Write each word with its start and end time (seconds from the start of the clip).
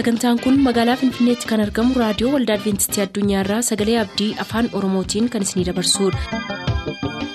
sagantaan 0.00 0.38
kun 0.44 0.56
magaalaa 0.66 0.96
finfinneetti 1.00 1.48
kan 1.50 1.62
argamu 1.64 1.98
raadiyoo 2.02 2.32
waldaa 2.34 2.56
adventistii 2.60 3.02
addunyaarraa 3.06 3.60
sagalee 3.70 3.98
abdii 4.04 4.30
afaan 4.46 4.70
oromootiin 4.80 5.30
kan 5.36 5.42
isinidabarsudha. 5.48 7.30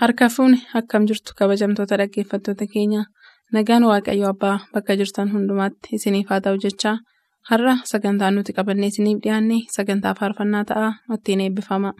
harka 0.00 0.26
fuuni 0.34 0.58
akkam 0.78 1.06
jirtu 1.10 1.32
kabajamtoota 1.38 1.96
dhaggeeffattoota 2.00 2.66
keenya 2.72 3.02
nagaan 3.56 3.84
waaqayyo 3.90 4.26
abbaa 4.32 4.56
bakka 4.74 4.96
jirtan 5.00 5.32
hundumaatti 5.34 5.88
isiniif 5.98 6.28
haa 6.30 6.40
ta'u 6.46 6.56
jechaa 6.64 6.96
har'a 7.50 7.74
sagantaan 7.92 8.34
nuti 8.38 8.52
qabannee 8.58 8.90
isiniif 8.92 9.18
dhiyaanne 9.24 9.58
sagantaa 9.76 10.14
faarfannaa 10.20 10.64
ta'a 10.70 10.88
ittiin 11.16 11.40
eebbifama. 11.46 11.90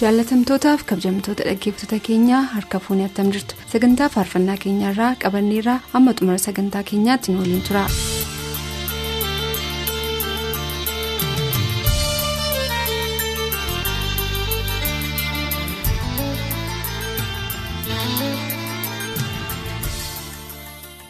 Jaalatamtootaaf 0.00 0.82
kabajamtoota 0.90 1.44
dhaggeeffattoota 1.48 2.04
keenyaa 2.08 2.40
harka 2.54 2.80
fuunee 2.86 3.06
attam 3.10 3.30
jirtu 3.36 3.54
sagantaa 3.74 4.08
faarfannaa 4.16 4.56
keenyaarraa 4.64 5.12
qabanneerraa 5.26 5.78
amma 6.00 6.14
xumura 6.20 6.38
sagantaa 6.48 6.82
keenyaatti 6.92 7.32
nu 7.32 7.38
waliin 7.44 7.62
tura. 7.68 7.86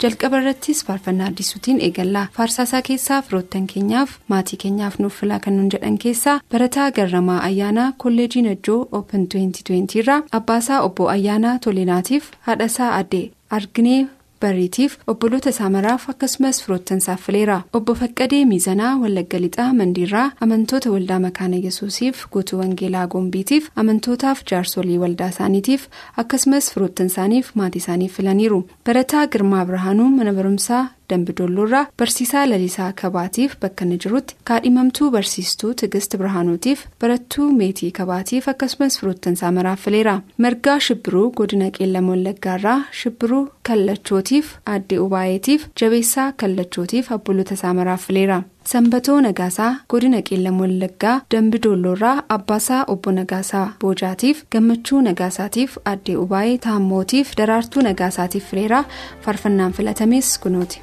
Jalqaba 0.03 0.39
irrattis 0.42 0.81
faarfannaa 0.86 1.27
addisuutiin 1.31 1.81
eegallaa 1.89 2.25
faarsaasaa 2.36 2.83
keessaa 2.89 3.20
firoottan 3.27 3.67
keenyaaf 3.72 4.14
maatii 4.33 4.58
keenyaaf 4.64 4.98
nuuf 5.03 5.19
filaa 5.20 5.39
kan 5.45 5.56
nun 5.56 5.69
jedhan 5.75 5.98
keessaa 6.05 6.39
barataa 6.55 6.89
garramaa 6.98 7.41
ayyaanaa 7.50 7.92
kolleejii 8.05 8.42
najjoo 8.48 8.80
open 9.00 9.27
2020 9.36 9.98
irraa 10.03 10.23
abbaasaa 10.41 10.80
obbo 10.89 11.08
ayyaanaa 11.17 11.58
tolinaatiif 11.69 12.30
haadhasaa 12.48 12.91
addee 13.00 13.25
arginee 13.58 14.00
bariitiif 14.42 14.96
obboloota 15.12 15.50
isaa 15.54 15.70
maraaf 15.76 16.08
akkasumas 16.12 16.62
firoottan 16.64 17.00
fileera 17.26 17.58
obbo 17.78 17.94
faqqadee 18.02 18.44
miizanaa 18.52 18.92
wallagga 19.02 19.38
lixaa 19.44 19.68
mandiirraa 19.80 20.26
amantoota 20.46 20.90
waldaa 20.94 21.20
makaana 21.26 21.56
yesuusiif 21.66 22.24
guutuu 22.32 22.58
wangeelaa 22.62 23.06
gombiitiif 23.14 23.70
amantootaaf 23.82 24.42
jaarsolii 24.50 24.98
waldaa 25.04 25.28
isaaniitiif 25.34 25.86
akkasumas 26.24 26.72
firoottan 26.74 27.06
isaaniif 27.12 27.52
maatii 27.54 27.82
isaaniif 27.84 28.16
filaniiru. 28.16 28.60
Barataa 28.86 29.26
girmaa 29.32 29.64
birhaanuu 29.70 30.08
mana 30.18 30.32
barumsaa 30.38 30.82
dambidolloorraa 31.12 31.84
barsiisaa 32.02 32.44
lalisaa 32.50 32.91
kabaatiif 33.02 33.56
bakka 33.64 33.84
inni 33.88 33.98
jirutti 34.06 34.36
kaadhimamtuu 34.50 35.10
barsiistuu 35.16 35.72
tigist 35.82 36.16
birhaanuutiif 36.22 36.84
barattuu 37.05 37.48
meetii 37.60 37.91
kabaatiif 38.00 38.48
akkasumas 38.55 38.98
firoottan 39.00 39.33
isaa 39.40 39.52
maraaf 39.58 39.80
fileera 39.88 40.14
margaa 40.46 40.78
shibbiruu 40.88 41.27
godina 41.42 41.70
qeellam 41.78 42.08
wallaggaarraa 42.14 42.78
shibbiruu 43.02 43.42
kallachootiif 43.68 44.55
aaddee 44.72 44.98
ubaayeetiif 45.06 45.66
jabeessaa 45.83 46.33
kallachootiif 46.42 47.12
obboloota 47.18 47.55
isaa 47.60 47.74
maraaf 47.80 48.06
fileera. 48.08 48.42
sanbatoo 48.70 49.16
nagaasaa 49.24 49.70
godina 49.92 50.18
qeellam 50.28 50.60
wallaggaa 50.62 51.14
dambidolloorraa 51.34 52.14
abbaasaa 52.36 52.84
obbo 52.94 53.12
nagaasaa 53.17 53.64
boojaatiif 53.80 54.44
gammachuu 54.56 55.00
nagaasaatiif 55.08 55.77
aaddee 55.92 56.17
ubaayee 56.24 56.58
taammootiif 56.68 57.34
daraartuu 57.42 57.83
nagaasaatiif 57.89 58.44
fileera 58.52 58.84
faarfannaan 59.27 59.73
filatames 59.80 60.33
kunuuti. 60.46 60.80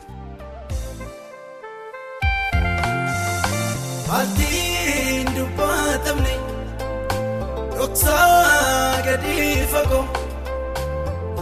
Maatiin 4.09 5.27
dubbatamne 5.35 6.33
dhoksaa 7.75 9.01
gadi 9.07 9.35
fagoo 9.73 10.05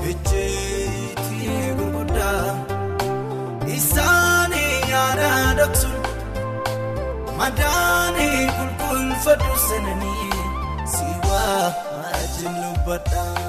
ejjeetii 0.10 1.62
gurguddaa 1.78 2.56
isaanii 3.78 4.74
yaada 4.92 5.32
dhoksuun 5.60 6.04
madaanii 7.40 8.44
qulqulfadhu 8.58 9.56
sananii 9.68 10.44
siwaa 10.98 11.66
ajjin 12.20 12.56
dubbadhaa 12.62 13.48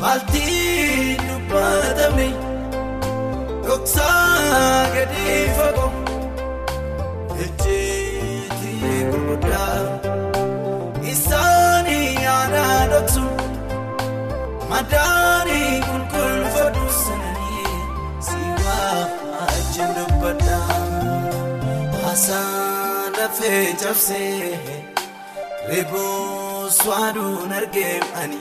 Maatiin 0.00 1.28
dubbatamne 1.28 2.28
dhoksaa 3.68 4.90
gadi 4.96 5.38
fagoo. 5.60 5.92
Gurguddaa 9.42 10.00
isaanii 11.12 12.14
yaada 12.24 12.64
dhoksuun 12.92 13.52
madaanii 14.70 15.80
qulqulfadhu 15.88 16.84
sananii 17.02 17.74
siwaa 18.28 19.00
ajjin 19.46 19.92
dubbadhaa 19.98 20.78
haasaan 22.04 23.12
lafee 23.18 23.66
cabsee 23.82 24.58
reeboo 25.68 26.70
swaaduun 26.80 27.52
argeemani 27.60 28.40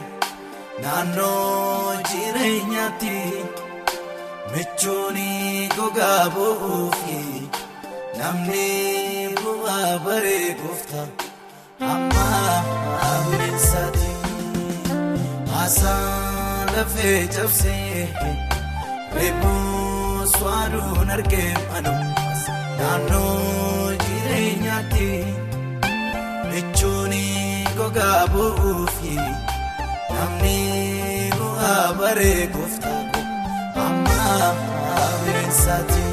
naannoo 0.85 1.93
jireenyaatti 2.11 3.17
michuunii 4.55 5.69
gogaa 5.77 6.23
bu'uufi. 6.35 7.21
Namni 8.19 8.67
bu'aa 9.41 9.91
baree 10.05 10.47
gooftaa 10.61 11.07
amma 11.91 12.25
ameensaati 13.09 14.09
haasaan 15.53 16.73
lafee 16.75 17.19
cabsee 17.35 18.03
reebuu 19.15 20.27
swaaduun 20.35 21.09
argeemanu 21.17 21.93
naannoo 22.79 23.91
jireenyaatti 24.05 25.09
michuuni 26.49 27.23
gogaa 27.79 28.21
bu'uufi 28.35 29.15
namni 30.13 30.57
bu'aa 31.39 31.83
baree 32.01 32.41
gooftaa 32.55 33.01
amma 33.87 34.19
ameensaati 35.05 36.03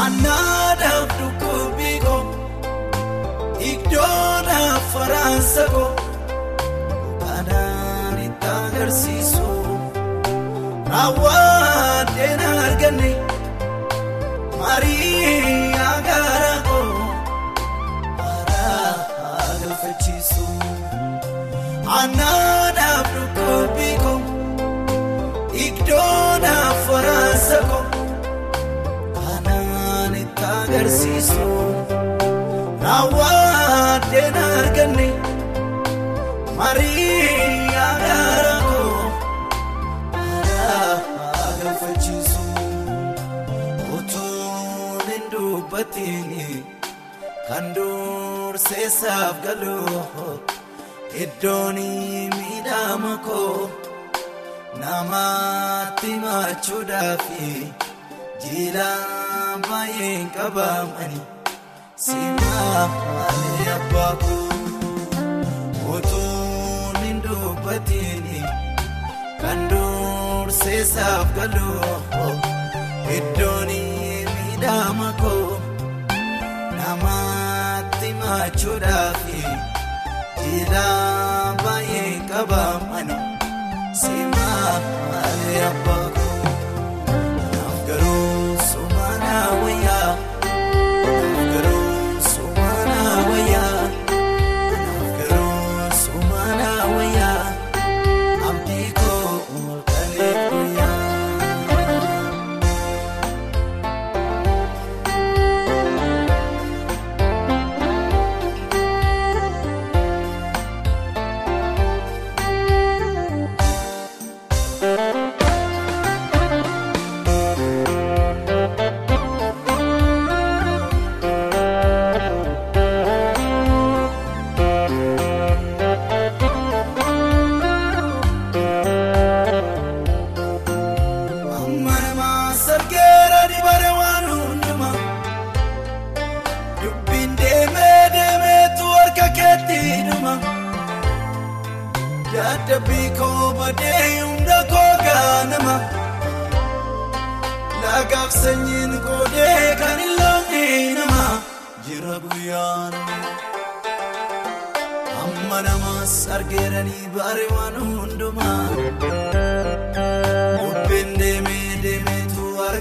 Anaadhaaf 0.00 1.10
dhukkubbii 1.18 1.96
koo 2.04 2.20
iddoodhaaf 3.70 4.84
faraansa 4.94 5.64
koo 5.74 5.90
kanaan 7.22 8.16
itti 8.26 8.48
agarsiisu 8.60 9.48
raawwattee 10.92 12.32
na 12.40 12.48
arganne 12.66 13.10
marii 14.60 15.61
raawwattee 34.12 34.30
na 34.36 34.44
arganne 34.60 35.08
marii 36.58 37.76
agaara 37.88 38.54
koo 38.68 38.98
haraa 40.16 40.94
ariifachiisu 41.48 42.44
utuun 43.98 45.06
hin 45.12 45.24
dubbatiin 45.32 46.64
kan 47.48 47.66
durseessaaf 47.78 49.36
galu 49.46 49.76
iddoon 51.24 51.78
miidhama 52.36 53.14
koo 53.26 53.70
namaatti 54.82 56.12
machuudhaaf 56.24 57.26
jiila 58.44 58.88
baay'een 59.68 60.26
qabamani 62.06 62.62
simaali 62.84 63.64
abbaa 63.76 64.14
koo 64.22 65.96
utuun 65.96 66.96
hin 67.04 67.18
dubbatiin 67.26 68.26
kan 69.42 69.60
durseessaaf 69.70 71.28
galu 71.36 71.70
iddoon 73.18 73.70
miidhama 74.34 75.10
koo 75.22 75.60
namaatti 76.78 78.10
machuudhaaf 78.22 79.20
jiila 80.40 80.86
baay'een 81.64 82.20
qabamani 82.32 83.16
simaali 84.02 85.56
abbaa 85.70 86.01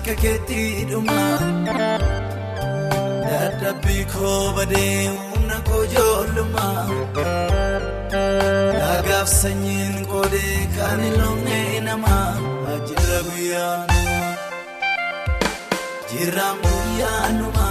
harka 0.02 0.14
keetti 0.22 0.86
dhuma. 0.90 1.22
Dadhabbii 3.26 4.06
koo 4.14 4.54
badee 4.56 5.08
humna 5.08 5.58
koo 5.68 5.84
ijoollummaa. 5.84 6.86
Laagaaf 8.80 9.28
sanyiin 9.42 10.06
qoodee 10.12 10.58
kan 10.78 11.00
hin 11.04 11.16
loonne 11.22 11.62
nama 11.88 12.16
jira 12.88 13.20
guyyaanuma. 13.28 14.18
Jiraan 16.12 16.58
guyyaanuma. 16.66 17.68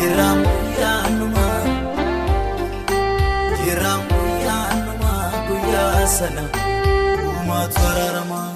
Jiraan 0.00 0.38
guyyaanuma. 0.48 1.46
Jiraan 3.64 4.02
guyyaanuma 4.12 5.12
guyyaa 5.48 6.06
sana. 6.18 6.44
Uumaatu 7.26 7.80
araaramaa. 7.90 8.46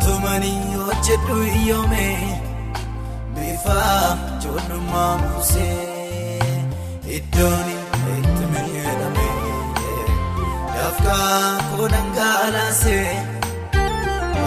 Otumanii 0.00 0.74
hojjedhu 0.84 1.36
iyyoome 1.44 2.06
bifa 3.34 3.80
ijoollummaa 4.36 5.14
muusee 5.18 6.38
iddoon 7.16 7.68
itti 8.18 8.44
miidhame 8.52 9.28
dafqaa 10.74 11.50
koo 11.70 11.88
dhangalaasee 11.94 13.12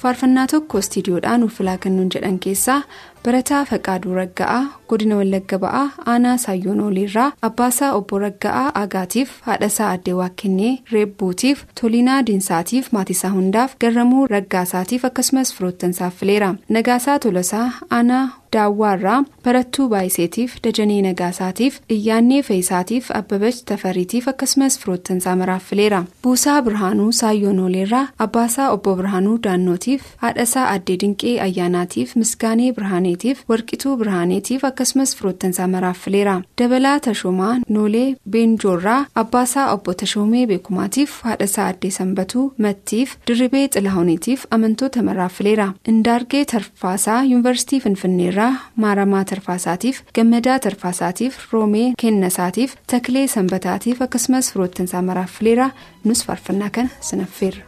faarfannaa 0.02 0.46
tokko 0.52 0.78
istiidiyoodhaan 0.82 1.42
uffilaa 1.46 1.78
kennuun 1.84 2.08
jedhan 2.14 2.38
keessaa 2.44 2.82
barataa 3.24 3.64
faqaaduu 3.70 4.14
ragga'aa 4.18 4.60
godina 4.92 5.16
wallagga 5.20 5.58
ba'aa 5.64 5.84
aanaa 6.12 6.36
saayyoon 6.44 6.80
oliirraa 6.86 7.28
abbaasaa 7.48 7.90
obbo 7.98 8.18
ragga'aa 8.24 8.66
aagaatiif 8.82 9.30
haadhasaa 9.48 9.90
addee 9.96 10.14
waaqennee 10.20 10.72
reebbuutiif 10.92 11.64
toliinaa 11.80 12.20
diinsaatiif 12.30 12.92
maatiisaa 12.98 13.30
hundaaf 13.38 13.76
garramuu 13.84 14.26
raggaasaatiif 14.36 15.04
akkasumas 15.10 15.54
firoottansaaf 15.56 16.14
fileera 16.22 16.54
nagaasaa 16.78 17.18
tolasaa 17.26 17.66
aanaa 17.98 18.24
daawwaarraa 18.54 19.18
barattuu 19.44 19.86
baayiseetiif 19.92 20.54
dajanee 20.64 21.00
nagaasaatiif 21.06 21.74
iyyaannee 21.96 22.40
fe'isaatiif 22.48 23.10
abbabach 23.20 23.58
tafariitiif 23.70 24.28
akkasumas 24.32 24.78
firoottansaa 24.82 25.34
maraaf 25.42 25.64
fileera 25.70 26.00
buusaa 26.24 26.56
birhaanuu 26.68 27.12
saayyoon 27.20 27.58
oliirraa 27.66 28.02
abbaasaa 28.26 28.68
obbo 28.76 28.94
birhaanuu 29.00 29.36
daannootiif 29.46 30.02
haadhasaa 30.24 30.66
addee 30.74 30.96
dinqee 31.04 31.34
ayyaanaatiif 31.46 32.16
misgaanee 32.22 32.72
birhaaneetiif 32.78 33.44
warqituu 33.52 33.94
birhaaneetiif 34.02 34.64
akkasumas 34.70 35.14
firoottansaa 35.20 35.68
maraaf 35.76 35.98
fileera 36.06 36.36
dabalaa 36.62 36.96
tashoomaa 37.06 37.54
noolee 37.76 38.06
beenjoorraa 38.36 38.98
abbaasaa 39.24 39.68
obbo 39.74 39.94
tashoomee 40.04 40.44
beekumaatiif 40.52 41.16
haadhasaa 41.28 41.66
addee 41.74 41.90
sanbatuu 41.98 42.46
mattiif 42.66 43.16
dirribee 43.30 43.64
xilahooniitiif 43.78 44.44
amantoota 44.58 45.02
maraaf 45.10 45.34
fileera 45.40 45.68
indaargee 45.94 46.44
tarfaasaa 46.54 47.22
yuunivarsiitii 47.30 47.80
finfinneerraa 47.86 48.38
maaramaa 48.84 49.24
tarfaasaatiif 49.30 50.00
gammadaa 50.18 50.58
tarfaasaatiif 50.66 51.38
roomee 51.52 51.86
kennasaatiif 52.02 52.74
taklee 52.94 53.26
sanbataatiif 53.36 54.02
akkasumas 54.06 54.52
firoottansaa 54.52 55.02
maraaf 55.10 55.38
fileera 55.38 55.70
nus 56.04 56.24
faarfannaa 56.26 56.70
kana 56.70 56.88
sinaffeerra. 57.10 57.62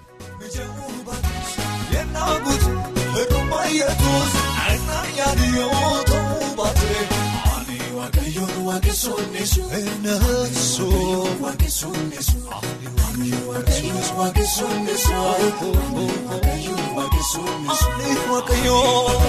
Waaqayyoon 18.30 19.22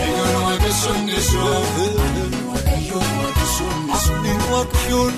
waaqayyoon 4.54 5.14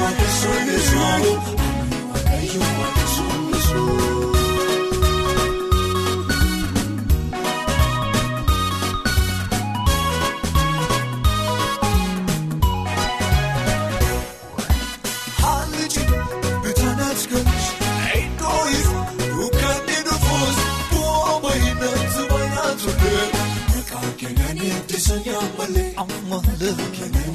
waaqayyoon 0.00 0.40
yaamalee 26.30 26.74
keenan 26.96 27.30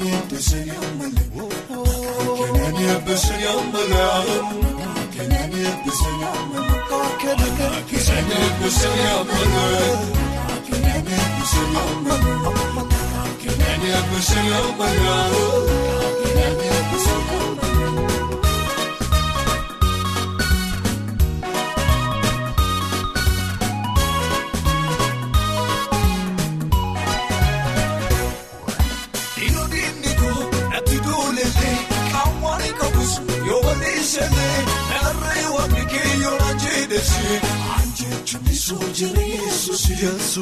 Anjechuun 38.66 38.90
isoo 38.90 38.90
jira 38.94 39.22
Yesuus. 39.22 39.90
Yesuus. 39.90 40.38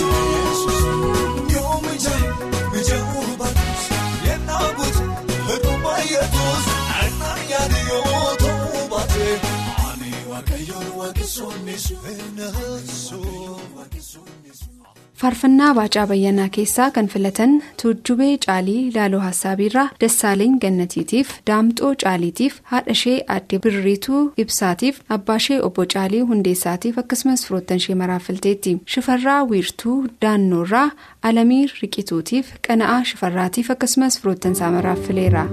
Faarfannaa 15.20 15.74
Baacaa 15.76 16.06
Bayyanaa 16.06 16.48
keessaa 16.56 16.90
kan 16.96 17.06
filatan 17.12 17.52
Tuujjubee 17.82 18.36
Caalii 18.46 18.92
Laaloo 18.96 19.20
Hassaabiirraa 19.20 19.84
Dassaaleny 20.00 20.58
Gannatiitiif 20.64 21.30
Daamxoo 21.50 21.92
Caaliitiif 22.02 22.58
haadha 22.72 22.92
ishee 22.98 23.16
aadde 23.36 23.58
Birriituu 23.66 24.20
Ibsaatiif 24.44 25.00
abbaa 25.16 25.36
ishee 25.42 25.58
obbo 25.68 25.86
Caalii 25.94 26.20
Hundeessaatiif 26.32 26.98
akkasumas 27.04 27.46
firoottan 27.46 27.76
ishee 27.82 27.94
maraafilteetti. 28.02 28.76
Shifarraa 28.86 29.40
Wiirtuu 29.54 29.96
Daannoorraa 30.22 30.90
Alamiir 31.22 31.72
Riqituutiif 31.82 32.52
Qana'aa 32.68 33.02
Shifarraatiif 33.04 33.70
akkasumas 33.76 34.20
firoottan 34.20 34.52
isaa 34.60 34.70
maraaffileera. 34.78 35.46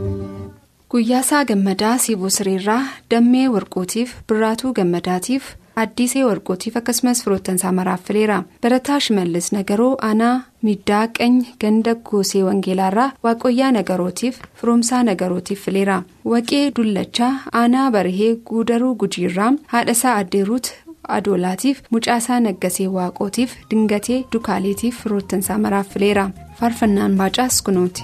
Guyyaasaa 0.91 1.45
Gammadaa 1.45 1.97
Siiboo 1.97 2.29
Sireerraa 2.29 2.81
Dammee 3.11 3.47
Warquutiif 3.49 4.11
Birraatuu 4.29 4.73
Gammadaatiif 4.73 5.43
Addisee 5.75 6.23
Warqootiif 6.25 6.75
akkasumas 6.77 7.23
firoottan 7.23 7.55
isaa 7.55 7.71
maraaffileera. 7.71 8.43
Barataa 8.61 8.99
Shimallis 8.99 9.51
Nagaroo 9.51 9.95
Aanaa 10.01 10.41
Middaa 10.61 11.07
Qany 11.07 11.39
Ganda 11.61 11.95
Goosee 11.95 12.43
Wangeelaarraa 12.43 13.11
Waaqoyyaa 13.23 13.71
Nagarootiif 13.71 14.37
Firoomsaa 14.61 15.03
Nagarootiif 15.03 15.63
fileera. 15.65 16.03
Waqee 16.25 16.71
Dullachaa 16.75 17.31
Aanaa 17.61 17.91
Barihee 17.91 18.35
Guudaruu 18.35 18.95
Gujiirraa 18.95 19.53
Haadhasaa 19.67 20.15
Addeeruut 20.17 20.71
Adoolaatiif 21.07 21.81
Mucaasaa 21.91 22.39
Naggasee 22.39 22.87
Waaqootiif 22.87 23.55
Dingatee 23.71 24.23
Dukaaleetiif 24.33 25.01
firoottan 25.03 25.39
isaa 25.39 25.57
maraaffileera. 25.57 26.29
Faarfannaan 26.59 27.17
Baacaas 27.17 27.61
kunuuti. 27.61 28.03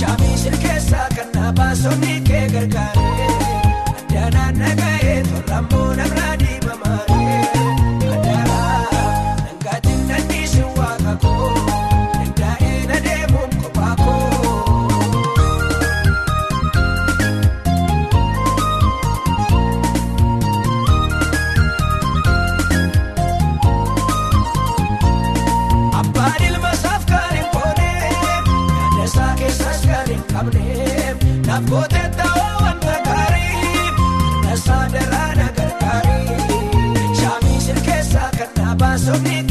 Chaamisir 0.00 0.56
keessaa 0.62 1.08
kan 1.16 1.28
naabaasonni 1.34 2.20
kee 2.28 2.46
gargaaree 2.52 2.68
addaanaan 2.68 3.07
nagahee 5.62 5.94
tolrammoo 5.96 6.37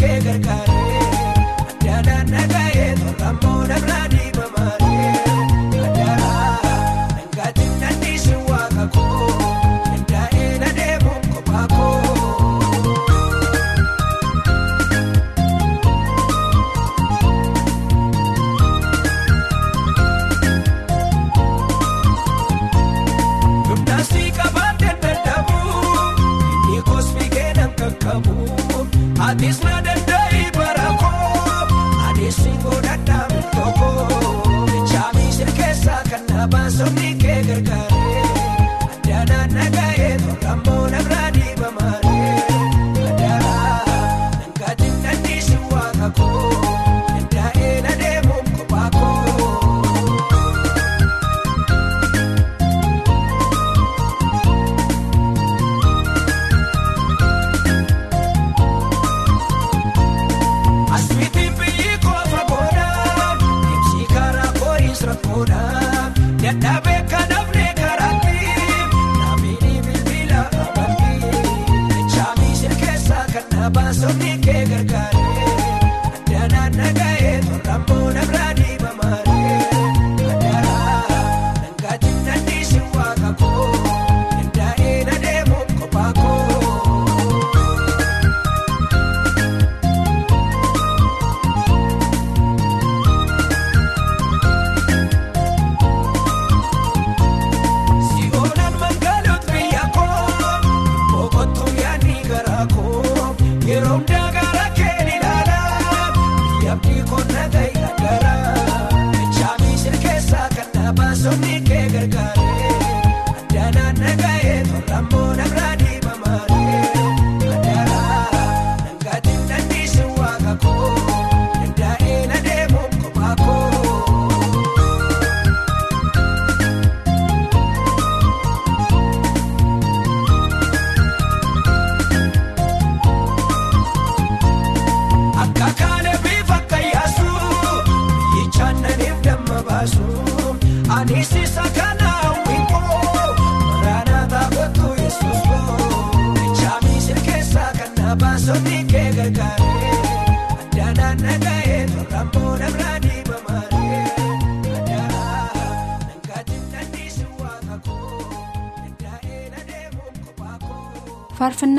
baasofni 0.08 0.47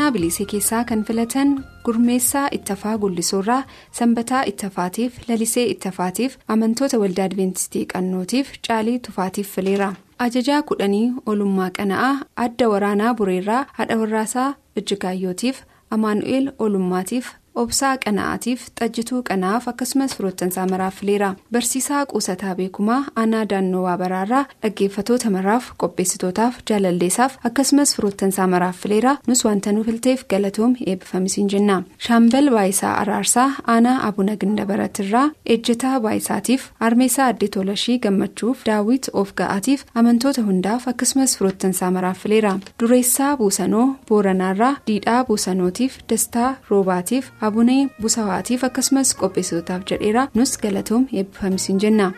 faarfannaa 0.08 0.20
bilisee 0.20 0.46
keessaa 0.50 0.84
kan 0.88 1.02
filatan 1.04 1.50
gurmeessaa 1.84 2.48
ittafaa 2.52 2.96
gullisoorraa 2.98 3.62
sanbataa 3.98 4.42
ittafaatiif 4.50 5.18
lalisee 5.28 5.64
ittafaatiif 5.72 6.36
amantoota 6.48 6.98
waldaa 7.02 7.24
adventistii 7.30 7.86
qannootiif 7.92 8.52
caalii 8.68 8.98
tufaatiif 8.98 9.48
fileera. 9.54 9.92
Ajajaa 10.18 10.62
kudhanii 10.62 11.12
olummaa 11.26 11.70
qana'aa 11.78 12.14
adda 12.36 12.68
waraanaa 12.68 13.14
bureerraa 13.14 13.66
haadha 13.72 13.96
warraasaa 14.02 14.54
ijjigaayyootiif 14.76 15.60
amaanu'eel 15.90 16.52
olummaatiif 16.58 17.26
obsaa 17.62 17.92
qana'aatiif 18.04 18.60
xajjituu 18.80 19.20
qana'aaf 19.30 19.68
akkasumas 19.72 20.16
firoottansaa 20.16 20.66
maraaf 20.72 20.94
fileera 21.00 21.30
barsiisaa 21.52 22.02
quusataa 22.12 22.54
beekumaa 22.60 23.00
aanaa 23.22 23.44
daannoo 23.52 23.82
waabaraarraa 23.86 24.44
dhaggeeffatoota 24.62 25.30
maraaf 25.36 25.70
qopheessitootaaf 25.82 26.54
jaalalleessaaf 26.70 27.36
akkasumas 27.50 27.94
firoottansaa 27.96 28.46
maraaf 28.54 28.76
fileera 28.82 29.16
nus 29.28 29.44
wanta 29.48 29.72
nu 29.72 29.84
filteef 29.88 30.24
galatoom 30.34 30.74
eebbifamisiin 30.86 31.48
jenna 31.54 31.76
shaambal 32.06 32.50
baayisaa 32.56 32.94
araarsaa 33.02 33.48
aanaa 33.74 33.96
abuna 34.08 34.36
gindabaratirraa 34.44 35.26
ejjetaa 35.56 36.00
baayisaatiif 36.06 36.68
armeessaa 36.88 37.26
addee 37.32 37.48
tolashii 37.56 37.98
gammachuuf 38.04 38.64
daawwit 38.70 39.08
of 39.22 39.34
ga'aatiif 39.40 39.84
amantoota 40.02 40.42
hundaaf 40.48 40.88
akkasumas 40.92 41.36
firoottansaa 41.38 41.90
maraaf 41.96 42.18
fileera 42.24 42.52
dureessaa 42.82 43.32
buusanoo 43.40 43.86
booranaarraa 44.08 44.74
diidhaa 44.86 45.24
buusanootiif 45.30 45.98
dastaa 46.12 46.50
roobaatiif 46.71 47.30
abunee 47.49 47.82
busawaatiif 48.02 48.65
akkasumas 48.69 49.15
qopheessitootaaf 49.21 49.87
jedheera 49.93 50.28
nus 50.34 50.58
galatoom 50.65 51.08
eebbifamisiin 51.13 51.80
jenna. 51.87 52.13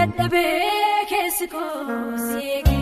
Dadhabee 0.00 1.04
keessi 1.10 1.46
koo 1.52 2.16
seegee 2.28 2.79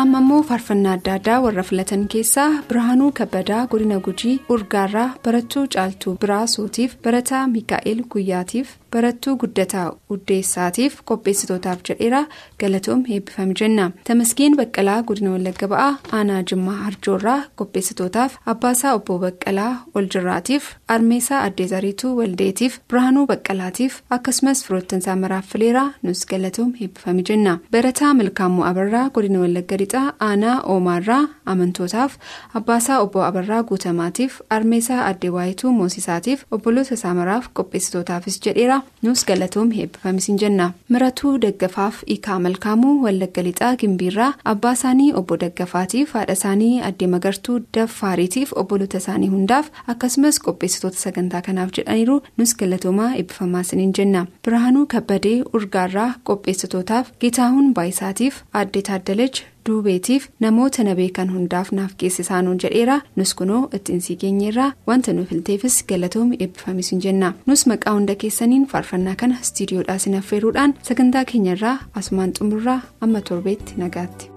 amma 0.00 0.18
immoo 0.22 0.42
faarfannaa 0.48 0.92
adda 0.98 1.12
addaa 1.18 1.38
warra 1.44 1.62
filatan 1.70 2.02
keessaa 2.12 2.48
birhaanuu 2.68 3.10
kabbadaa 3.20 3.62
godina 3.72 3.98
gujii 4.06 4.36
urgaarraa 4.54 5.08
barattuu 5.24 5.64
caaltuu 5.74 6.14
biraa 6.22 6.44
suutiif 6.54 6.94
barataa 7.06 7.42
miikaa'el 7.54 8.00
guyyaatiif 8.12 8.68
barattuu 8.94 9.34
guddataa 9.42 9.86
uddeessaatiif 10.14 10.94
qopheessitootaaf 11.10 11.82
jedheera 11.88 12.20
galatoom 12.60 13.02
eebbifame 13.16 13.54
jenna. 13.60 13.84
Tamasgeen 14.08 14.56
baqqalaa 14.60 15.02
godina 15.10 15.30
wallagga 15.34 15.68
ba'aa 15.72 15.92
aanaa 16.18 16.40
jimmaa 16.52 16.78
harjoorraa 16.86 17.38
qopheessitootaaf 17.60 18.38
abbaasaa 18.54 18.94
obbo 18.98 19.18
baqqalaa 19.24 19.72
oljirraatiif 20.00 20.64
armeesaa 20.96 21.42
addeezariituu 21.48 22.12
waldeetiif 22.20 22.78
birhaanuu 22.90 23.26
baqqalaatiif 23.32 24.00
akkasumas 24.18 24.64
firoottansaa 24.66 25.16
maraaf 25.22 25.46
fileeraa 25.52 25.86
nus 26.02 26.24
galatoom 26.32 26.72
eebbifame 26.80 27.22
jenna. 27.30 27.58
Barataa 27.76 28.14
milkaamuu 28.22 28.64
abarraa 28.72 29.06
godina 29.14 29.38
wallagga 29.44 29.78
lixaa 29.90 30.12
aanaa 30.24 30.60
oomaarraa 30.72 31.22
amantootaaf 31.52 32.12
abbaasaa 32.58 32.98
obbo 33.04 33.22
abarraa 33.28 33.62
guutamaatiif 33.70 34.34
armeesaa 34.56 34.98
addewaayituu 35.06 35.72
moosisaatiif 35.78 36.44
obboloota 36.56 36.96
saamaraaf 37.00 37.48
qopheessitootaafis 37.58 38.36
jedheera. 38.44 38.76
Nus 39.02 39.24
galatoom 39.24 39.72
eebbifamisiin 39.72 40.38
jenna. 40.42 40.70
Miratuu 40.88 41.32
daggafaaf 41.42 42.02
ikaa 42.06 42.38
malkaamuu 42.46 42.94
wallagga 43.04 43.42
lixaa 43.48 43.72
gimbiirraa 43.82 44.32
abbaa 44.52 44.72
isaanii 44.78 45.10
obbo 45.22 45.36
daggafaatiif 45.44 46.12
haadha 46.18 46.32
isaanii 46.40 46.80
addee 46.90 47.08
magartuu 47.16 47.58
daffaariitiif 47.78 48.52
obboloota 48.62 48.98
isaanii 49.04 49.28
hundaaf 49.34 49.70
akkasumas 49.94 50.38
qopheessitoota 50.48 50.98
sagantaa 51.04 51.42
kanaaf 51.42 51.70
jedhaniiru. 51.78 52.20
Nus 52.36 52.54
galatoomaa 52.56 53.12
eebbifamaasiniin 53.14 53.92
jenna. 53.98 54.26
Birhaanuu 54.44 54.86
kabbadee 54.86 55.36
urgaarraa 55.52 56.10
qopheessitootaaf 56.24 57.10
gitaahuun 57.20 57.74
baayisaatiif 57.74 58.42
addee 58.52 58.82
taaddalech 58.90 59.42
duubeetiif 59.68 60.28
namoota 60.44 60.84
na 60.84 60.94
beekan 61.00 61.32
hundaaf 61.34 61.72
naaf 61.78 61.92
geessisaanuun 62.02 62.58
jedheera 62.64 62.96
nus 63.16 63.34
kunoo 63.40 63.62
ittiin 63.78 64.00
sii 64.06 64.16
geenyeerraa 64.22 64.70
wanta 64.90 65.12
nuuf 65.12 65.28
filteefis 65.34 65.78
galatoomi 65.92 66.36
eebbifamisiin 66.46 67.02
jenna 67.06 67.32
nus 67.46 67.66
maqaa 67.72 67.94
hunda 67.98 68.14
keessaniin 68.24 68.66
faarfannaa 68.74 69.14
kana 69.24 69.40
istiidiyoodhaa 69.46 69.98
sinaffeeruudhaan 70.06 70.74
sagantaa 70.90 71.24
keenyarraa 71.32 71.76
asumaan 72.02 72.32
xumurraa 72.38 72.80
amma 73.00 73.20
torbeetti 73.20 73.74
nagaatti. 73.84 74.30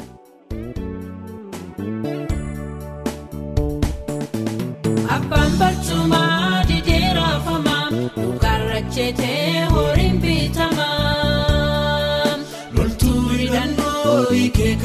Abbaan 5.15 5.51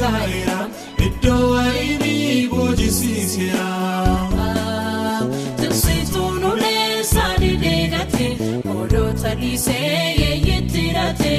kaa'eera 0.09 0.59
iddoo 1.07 1.41
wayinii 1.53 2.47
boojisiiseera. 2.53 3.67
Tiksituun 5.61 6.43
ulee 6.51 7.03
sadii 7.13 7.55
deegate 7.63 8.27
odoota 8.77 9.31
dhiisee 9.41 10.15
yeeyitti 10.21 10.81
hidhate. 10.87 11.35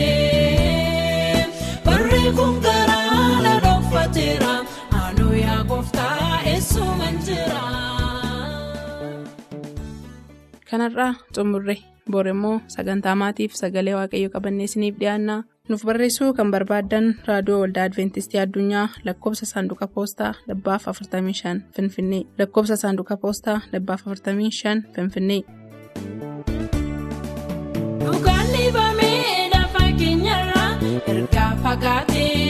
Barri 1.87 2.23
kun 2.39 2.55
garaa 2.67 3.43
na 3.47 3.55
dhokfateera 3.67 4.55
anuu 5.03 5.33
yaa 5.45 5.63
gooftaa 5.73 6.41
eessuman 6.55 7.17
jira. 7.29 7.65
kanarraa 10.71 11.13
xumurre 11.35 11.75
boora 12.15 12.31
immoo 12.37 12.57
sagantaa 12.75 13.15
maatiif 13.23 13.53
sagalee 13.61 13.95
waaqayyo 13.99 14.31
qabannee 14.35 14.67
isiniif 14.71 14.97
dhiyaanna 15.01 15.37
nuuf 15.69 15.83
barreessuu 15.89 16.31
kan 16.39 16.51
barbaaddan 16.55 17.07
raadiyoo 17.29 17.61
waldaa 17.63 17.85
adventistii 17.91 18.41
addunyaa 18.45 18.87
lakkoofsa 19.09 19.47
saanduqa 19.53 19.87
poostaa 19.97 20.33
dhibbaaf 20.49 20.85
45 20.93 21.55
finfinnee. 21.77 22.23
Lakkoofsa 22.39 22.77
saanduqa 22.83 23.17
poostaa 23.25 23.59
dhibbaaf 23.73 24.03
45 24.07 24.83
finfinnee. 24.95 25.41
Dhugaan 28.05 28.47
dhibamee 28.55 29.49
lafa 29.55 29.85
keenyarraa 29.99 30.71
ergaa 31.15 31.51
fagaatee 31.63 32.50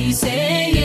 odoota 0.00 0.26
dhiisee 0.26 0.79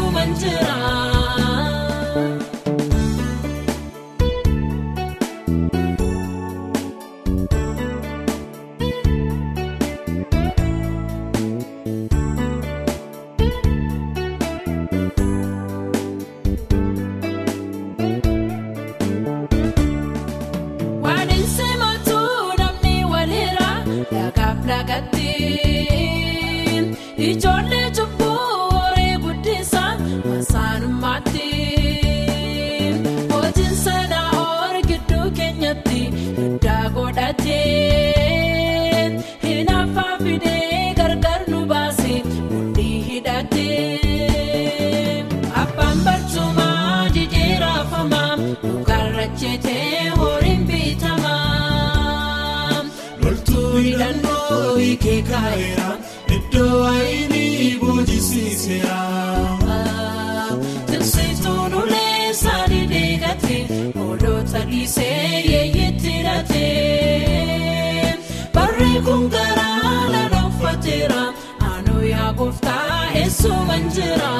gooftaa 0.00 0.16
eessuman 0.16 1.15
hiikee 54.78 55.20
kaa'eera 55.30 55.88
iddoo 56.36 56.72
waayinii 56.82 57.78
boojisiiseera. 57.82 58.98
Tirsituun 60.90 61.74
ulee 61.82 62.34
saani 62.42 62.80
deegate 62.92 63.58
oolota 64.04 64.60
dhiisee 64.70 65.42
yeeyitti 65.52 66.12
hidhate 66.18 66.66
barri 68.54 68.92
kun 69.08 69.28
garaa 69.36 69.94
lala 70.14 70.40
uffateera 70.50 71.22
aanuu 71.70 72.02
yaa 72.12 72.32
gooftaa 72.40 73.10
eessuman 73.22 73.90
jira. 73.98 74.32